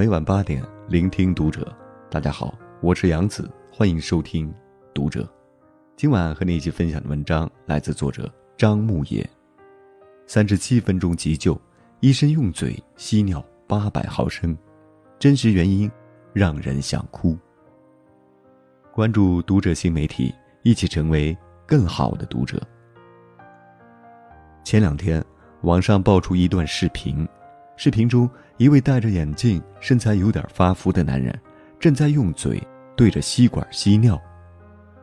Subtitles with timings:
[0.00, 1.70] 每晚八点，聆听读者。
[2.10, 4.50] 大家好，我是杨子，欢迎收听
[4.94, 5.30] 读者。
[5.94, 9.28] 今晚和你一起分享的文章来自作者张牧野。
[10.26, 11.60] 三十七分钟急救，
[12.00, 14.56] 医生用嘴吸尿八百毫升，
[15.18, 15.90] 真实原因
[16.32, 17.36] 让人想哭。
[18.94, 21.36] 关注读者新媒体，一起成为
[21.66, 22.58] 更好的读者。
[24.64, 25.22] 前两天，
[25.60, 27.28] 网上爆出一段视频。
[27.76, 28.28] 视频中，
[28.60, 31.34] 一位戴着眼镜、身材有点发福的男人，
[31.78, 32.62] 正在用嘴
[32.94, 34.20] 对着吸管吸尿，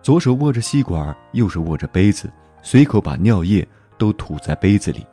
[0.00, 5.06] 左手握着吸管，右手握着杯子，随口把尿液都吐在杯子里。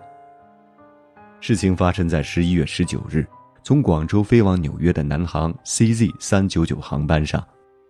[1.42, 3.28] 事情发生在十一月十九日，
[3.62, 7.46] 从广州飞往纽约的南航 CZ 三九九航班上，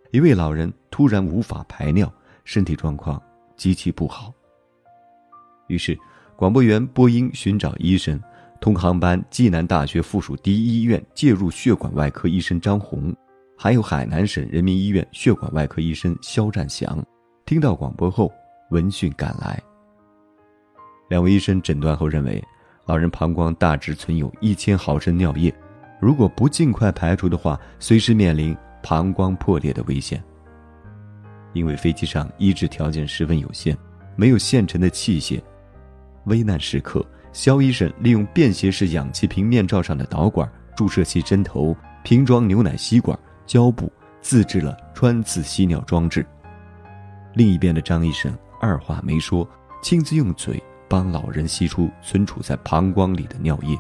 [0.10, 2.12] 一位老人突然无法排尿，
[2.44, 3.22] 身体状况
[3.56, 4.34] 极其不好。
[5.68, 5.96] 于是，
[6.36, 8.20] 广播员播音寻找医生。
[8.62, 13.16] 同航班暨南大学附属第一医院介入血管外科医生张红，
[13.58, 17.02] 还有海南省人民医院血管外科医生肖占祥，
[17.46, 18.30] 听到广播后
[18.72, 19.62] 闻讯赶来。
[21.10, 22.44] 两位医生诊断后认为，
[22.86, 25.54] 老人膀胱大致存有一千毫升尿液，
[26.02, 30.22] 如果不尽快排除的话，随时面临膀胱破裂的危险。
[31.54, 33.76] 因为飞机上医治条件十分有限，
[34.18, 35.42] 没有现成的器械，
[36.26, 37.04] 危难时刻。
[37.32, 43.92] 肖医生利用便携式氧气瓶面罩上的导管、注射器针头、瓶装牛奶吸管、胶布，
[44.22, 46.26] 自制了穿刺吸尿装置。
[47.34, 49.48] 另一边的张医生二话没说，
[49.82, 53.78] 亲自用嘴帮老人吸出存储在膀胱里的尿液。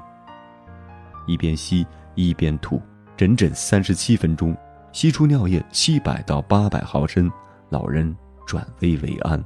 [1.25, 2.81] 一边吸一边吐，
[3.17, 4.55] 整整三十七分钟，
[4.92, 7.30] 吸出尿液七百到八百毫升，
[7.70, 9.44] 老人转危为安。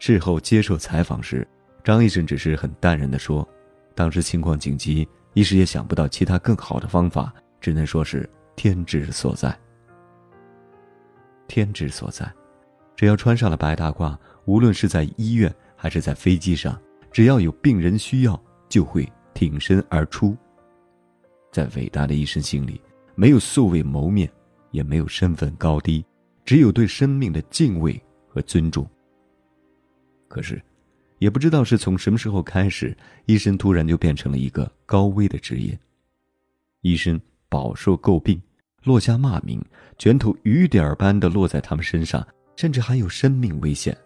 [0.00, 1.46] 事后接受采访时。
[1.84, 3.46] 张医生只是很淡然地说
[3.94, 7.30] ：“当时情况紧急，一时也想不到其他更好的方法，
[7.60, 9.54] 只能说是天之所在。
[11.46, 12.32] 天之所在，
[12.96, 16.80] 只要穿上了白大褂，无论是在医院还是在飞机上，
[17.12, 20.34] 只要有病人需要，就会挺身而出。
[21.52, 22.80] 在伟大的医生心里，
[23.14, 24.26] 没有素未谋面，
[24.70, 26.02] 也没有身份高低，
[26.46, 28.88] 只有对生命的敬畏和尊重。
[30.28, 30.58] 可是。”
[31.18, 35.78] 也不知道是从什么时候开始，医生突然就变成了一个高危的职业。
[36.82, 38.40] 医生饱受诟病，
[38.82, 39.64] 落下骂名，
[39.96, 42.26] 卷土雨点般的落在他们身上，
[42.56, 43.96] 甚至还有生命危险。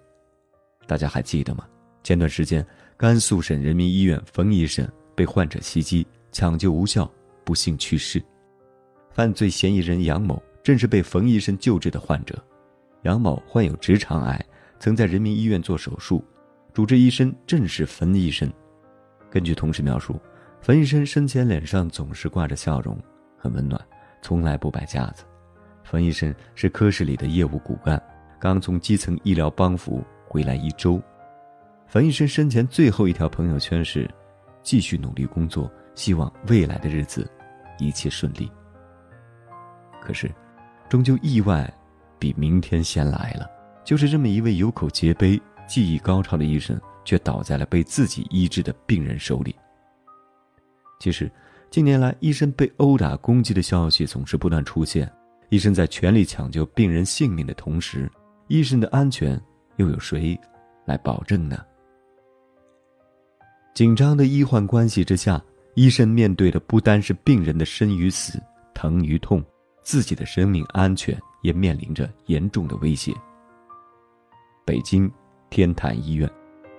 [0.86, 1.66] 大家还记得吗？
[2.04, 2.64] 前段时间，
[2.96, 7.10] 甘肃省人民医院冯医生被患者袭击，抢救无效，
[7.44, 8.22] 不幸去世。
[9.10, 12.42] 犯罪嫌疑人杨某正是被冯医生救治的患者。
[13.02, 14.46] 杨某患有直肠癌，
[14.78, 16.24] 曾在人民医院做手术。
[16.78, 18.48] 主治医生正是冯医生。
[19.28, 20.16] 根据同事描述，
[20.60, 22.96] 冯医生生前脸上总是挂着笑容，
[23.36, 23.84] 很温暖，
[24.22, 25.24] 从来不摆架子。
[25.82, 28.00] 冯医生是科室里的业务骨干，
[28.38, 31.02] 刚从基层医疗帮扶回来一周。
[31.88, 34.08] 冯医生生前最后一条朋友圈是
[34.62, 37.28] ：“继续努力工作，希望未来的日子
[37.80, 38.48] 一切顺利。”
[40.00, 40.30] 可是，
[40.88, 41.68] 终究意外
[42.20, 43.50] 比明天先来了。
[43.84, 45.40] 就是这么一位有口皆碑。
[45.68, 49.54] 技艺高超的医生却倒在了被自己医治的病人手里。
[50.98, 51.30] 其实，
[51.70, 55.08] 近年来医生被殴打攻击的消息总是不断出现。
[55.50, 58.10] 医生在全力抢救病人性命的同时，
[58.48, 59.40] 医生的安全
[59.76, 60.38] 又有谁
[60.84, 61.64] 来保证呢？
[63.74, 65.40] 紧张的医患关系之下，
[65.74, 68.42] 医生面对的不单是病人的生与死、
[68.74, 69.42] 疼与痛，
[69.82, 73.14] 自己的生命安全也面临着严重的威胁。
[74.66, 75.10] 北京。
[75.50, 76.28] 天坛医院，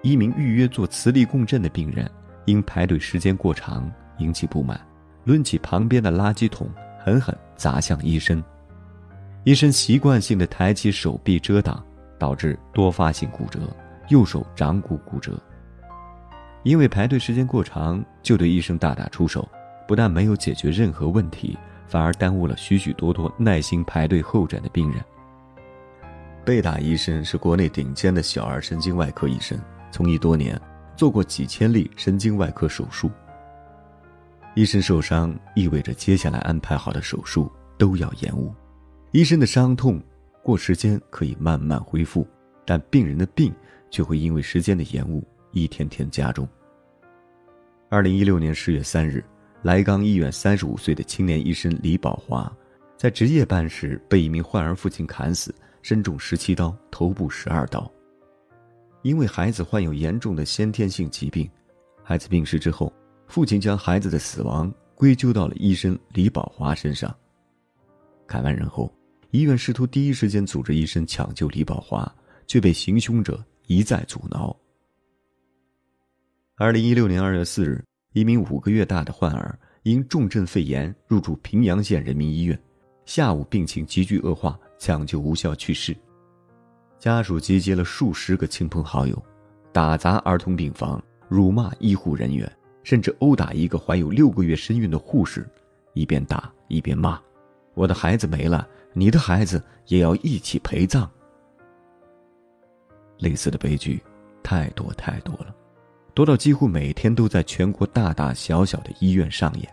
[0.02, 2.09] 一名预约做磁力共振的病人，
[2.46, 4.80] 因排队时间过长引起不满，
[5.25, 6.69] 抡起旁边的垃圾桶
[7.03, 8.44] 狠狠砸向医生。
[9.44, 11.84] 医生习惯性的抬起手臂遮挡，
[12.17, 13.59] 导致多发性骨折，
[14.09, 15.40] 右手掌骨骨折。
[16.64, 19.47] 因为排队时间过长，就对医生大打出手，
[19.88, 21.58] 不但没有解决任何问题，
[21.88, 25.03] 反而耽误了许许多多耐心排队候诊的病人。
[26.46, 29.59] 被打医生是国内顶尖的小儿神经外科医生，
[29.91, 30.59] 从医多年，
[30.96, 33.09] 做过几千例神经外科手术。
[34.56, 38.52] 医生受伤意味着接下来安排好的手术都要延误。
[39.12, 40.02] 医生的伤痛
[40.41, 42.28] 过时间可以慢慢恢复，
[42.66, 43.53] 但病人的病
[43.92, 46.47] 却会因为时间的延误一天天加重。
[47.90, 49.24] 二零一六年十月三日，
[49.62, 52.52] 莱钢医院三十五岁的青年医生李宝华，
[52.97, 55.53] 在值夜班时被一名患儿父亲砍死。
[55.81, 57.91] 身中十七刀，头部十二刀。
[59.02, 61.49] 因为孩子患有严重的先天性疾病，
[62.03, 62.91] 孩子病逝之后，
[63.28, 67.16] 父亲将孩子的死亡归咎到了医生李宝华身上。
[68.28, 68.93] 砍完人后，
[69.31, 72.14] 医院试图第一时间组织医生抢救李宝华，
[72.46, 74.55] 却被行凶者一再阻挠。
[76.55, 82.61] 二零一六年二月四日，一名五个月大的患儿因重症肺炎入住平阳县人民医院，
[83.05, 85.96] 下午病情急剧恶化，抢救无效去世。
[86.97, 89.23] 家属集结了数十个亲朋好友，
[89.72, 92.52] 打砸儿童病房，辱骂医护人员，
[92.84, 95.47] 甚至殴打一个怀有六个月身孕的护士，
[95.93, 97.20] 一边打一边骂
[97.76, 101.09] ：“我的孩子没了，你的孩子也要一起陪葬。”
[103.20, 104.02] 类似的悲剧
[104.41, 105.53] 太多太多了，
[106.14, 109.70] 多到几乎每天都在全国大大小小的医院上演。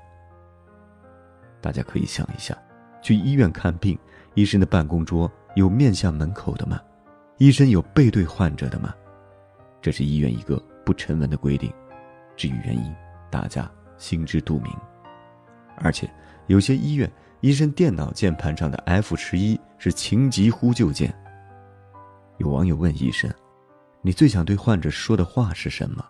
[1.60, 2.56] 大家可以想一下，
[3.02, 3.98] 去医院看病，
[4.36, 6.78] 医生的办公桌有面向门口的吗？
[7.38, 8.94] 医生有背对患者的吗？
[9.80, 11.72] 这是医院一个不成文的规定。
[12.36, 12.94] 至于原因，
[13.30, 14.70] 大家心知肚明。
[15.78, 16.06] 而且，
[16.48, 17.10] 有些医院
[17.40, 21.14] 医生电脑键盘上的 F 十一是情急呼救键。
[22.36, 23.32] 有网友问医生
[24.02, 26.04] ：“你最想对患者说的话是什么？”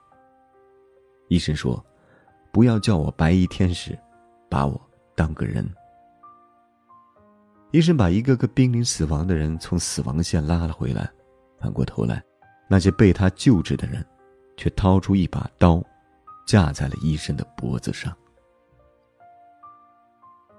[1.31, 1.85] 医生说
[2.53, 3.97] ：“不要叫我白衣天使，
[4.51, 4.81] 把我
[5.15, 5.65] 当个人。”
[7.77, 11.07] 医生把一个个濒临死亡的人从死亡线拉了回来。
[11.61, 12.23] 反过头来，
[12.71, 14.03] 那些被他救治的人，
[14.57, 15.85] 却掏出一把刀，
[16.47, 18.11] 架在了医生的脖子上。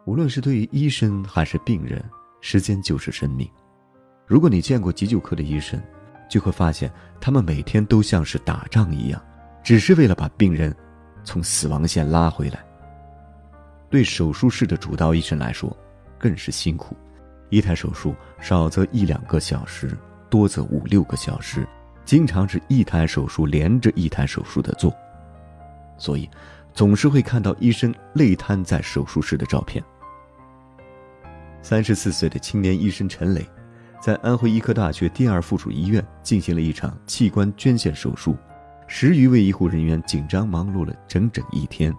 [0.06, 2.00] 无论是对于医生还是病人，
[2.40, 3.50] 时间就是生命。
[4.28, 5.82] 如果你见过急救科的医生，
[6.30, 9.20] 就会发现他们每天都像是打仗一样，
[9.64, 10.72] 只是为了把病人
[11.24, 12.64] 从死亡线拉回来。
[13.90, 15.76] 对手术室的主刀医生来说，
[16.20, 16.96] 更是辛苦，
[17.50, 19.98] 一台手术少则一两个小时。
[20.30, 21.66] 多则五六个小时，
[22.04, 24.94] 经常是一台手术连着一台手术的做，
[25.98, 26.30] 所以
[26.74, 29.82] 总是会看到医生累瘫在手术室的照片。
[31.62, 33.50] 三十四岁的青年医生陈磊，
[34.02, 38.36] 在安徽医科大学第二附属医院进行了一场器官捐献手术，
[38.86, 41.94] 十余位医护人员紧张忙碌了整整一天。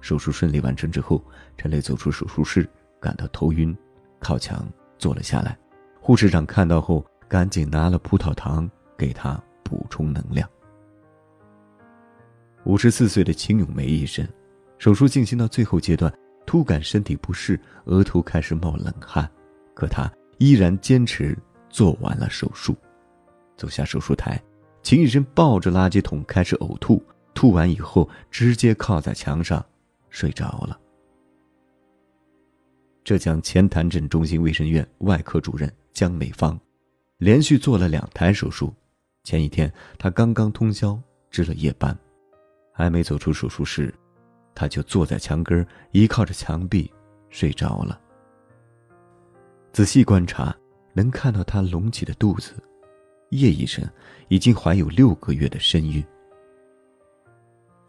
[0.00, 1.24] 手术顺利完成之后，
[1.56, 2.68] 陈磊走出手术室，
[3.00, 3.76] 感到头晕，
[4.20, 4.68] 靠墙
[4.98, 5.58] 坐了下来。
[6.00, 7.04] 护士长看到后。
[7.30, 8.68] 赶紧拿了葡萄糖
[8.98, 10.50] 给他补充能量。
[12.64, 14.26] 五十四岁的秦永梅医生，
[14.78, 16.12] 手术进行到最后阶段，
[16.44, 19.30] 突感身体不适，额头开始冒冷汗，
[19.74, 21.38] 可他依然坚持
[21.68, 22.76] 做完了手术。
[23.56, 24.42] 走下手术台，
[24.82, 27.00] 秦医生抱着垃圾桶开始呕吐，
[27.32, 29.64] 吐完以后直接靠在墙上
[30.08, 30.76] 睡着了。
[33.10, 36.56] 浙江钱潭镇中心卫生院外科主任江美芳。
[37.18, 38.72] 连续做了两台手术，
[39.24, 39.68] 前一天
[39.98, 40.96] 他刚刚通宵
[41.28, 41.98] 值了夜班，
[42.72, 43.92] 还没走出手术室，
[44.54, 46.88] 他就坐在墙根依靠着墙壁
[47.30, 48.00] 睡着了。
[49.72, 50.56] 仔细观察，
[50.92, 52.52] 能看到他隆起的肚子，
[53.30, 53.84] 叶医生
[54.28, 56.00] 已经怀有六个月的身孕。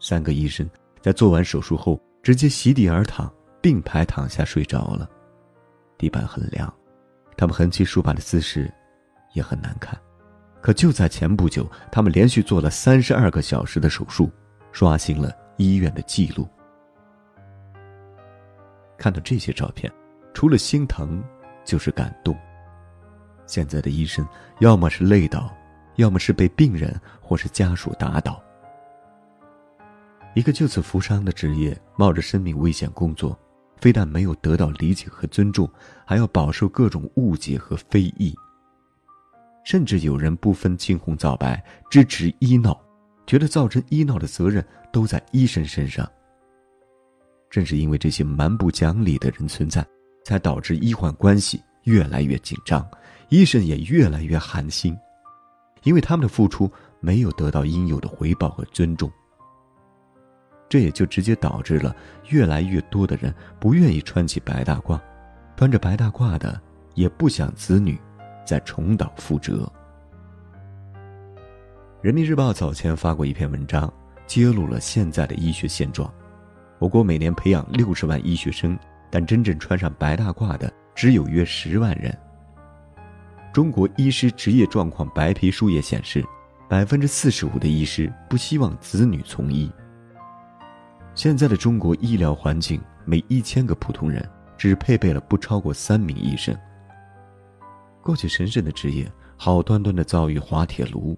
[0.00, 0.68] 三个医生
[1.00, 3.32] 在做完手术后直接席地而躺，
[3.62, 5.08] 并排躺下睡着了。
[5.96, 6.70] 地板很凉，
[7.36, 8.70] 他们横七竖八的姿势。
[9.34, 9.98] 也很难看，
[10.60, 14.30] 可就在前不久，他们连续做了三十二个小时的手术，
[14.72, 16.46] 刷新了医院的记录。
[18.98, 19.90] 看到这些照片，
[20.34, 21.24] 除了心疼，
[21.64, 22.36] 就是感动。
[23.46, 24.22] 现在的医生，
[24.58, 25.50] 要么是累倒，
[25.96, 28.38] 要么是被病人或是家属打倒。
[30.34, 33.34] 一个就此负伤的职业，冒着生命危险工作，
[33.82, 35.68] 非但没有得到理解和尊重，
[36.06, 38.32] 还要饱受各种误解和非议。
[39.64, 41.60] 甚至有人不分青红皂白
[41.90, 42.80] 支持医闹，
[43.26, 46.08] 觉得造成医闹的责任都在医生身上。
[47.50, 49.84] 正是因为这些蛮不讲理的人存在，
[50.24, 52.88] 才导致医患关系越来越紧张，
[53.30, 54.96] 医生也越来越寒心，
[55.82, 56.70] 因为他们的付出
[57.00, 59.10] 没有得到应有的回报和尊重。
[60.72, 61.94] 这也就直接导致了
[62.30, 64.98] 越来越多的人不愿意穿起白大褂，
[65.54, 66.58] 穿着白大褂的
[66.94, 68.00] 也不想子女。
[68.46, 69.70] 再重蹈覆辙。
[72.00, 73.92] 人民日报早前发过一篇文章，
[74.26, 76.10] 揭露了现在的医学现状。
[76.78, 78.74] 我国每年培养六十万医学生，
[79.10, 82.18] 但真正穿上白大褂的只有约十万人。
[83.52, 86.24] 中国医师职业状况白皮书也显示，
[86.66, 89.70] 百分之四十五的医师不希望子女从医。
[91.14, 94.26] 现在的中国医疗环境，每一千个普通人
[94.56, 96.56] 只配备了不超过三名医生。
[98.02, 101.16] 过去神圣的职业，好端端的遭遇滑铁卢，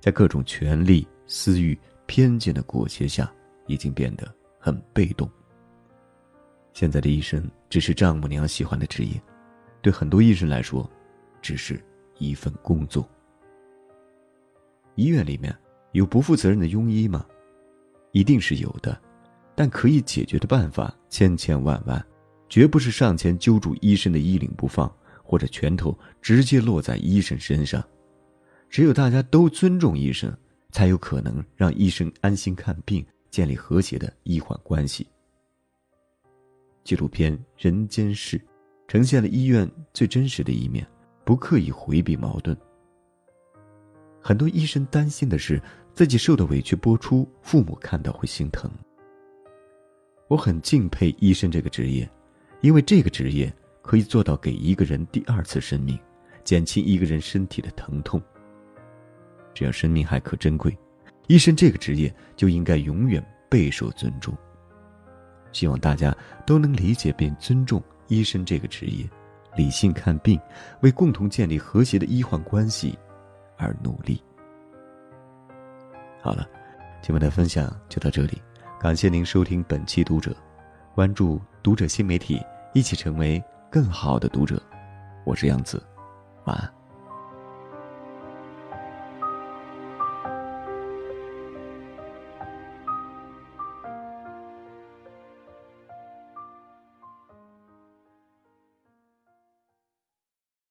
[0.00, 3.30] 在各种权力、私欲、偏见的裹挟下，
[3.66, 5.28] 已经变得很被动。
[6.72, 9.20] 现在的医生只是丈母娘喜欢的职业，
[9.82, 10.88] 对很多医生来说，
[11.42, 11.82] 只是
[12.18, 13.06] 一份工作。
[14.94, 15.54] 医院里面
[15.90, 17.26] 有不负责任的庸医吗？
[18.12, 18.98] 一定是有的，
[19.54, 22.04] 但可以解决的办法千千万万，
[22.48, 24.90] 绝不是上前揪住医生的衣领不放，
[25.22, 27.82] 或者拳头直接落在医生身上。
[28.68, 30.34] 只有大家都尊重医生，
[30.70, 35.06] 才有可能让医生安心看病，建立和谐的医患关系。
[36.82, 38.38] 纪录片《人间世》
[38.88, 40.86] 呈现了医院最真实的一面，
[41.24, 42.56] 不刻意回避矛盾。
[44.20, 45.60] 很多医生担心的是
[45.94, 48.70] 自己受的委屈播出，父母看到会心疼。
[50.32, 52.08] 我很敬佩医生这个职业，
[52.62, 55.98] 因为这个职业可以做到给一个人第二次生命，
[56.42, 58.18] 减轻一个人身体的疼痛。
[59.52, 60.74] 只要生命还可珍贵，
[61.26, 64.34] 医生这个职业就应该永远备受尊重。
[65.52, 69.06] 希望大家都能理解并尊重医生这个职业，
[69.54, 70.40] 理性看病，
[70.80, 72.98] 为共同建立和谐的医患关系。
[73.58, 74.18] 而努力。
[76.22, 76.48] 好了，
[77.02, 78.40] 今晚的分享就到这里，
[78.82, 80.34] 感谢您收听本期读者，
[80.92, 84.60] 关注读者新媒体，一起成为更好的读者。
[85.24, 85.80] 我是杨子，
[86.46, 86.81] 晚安。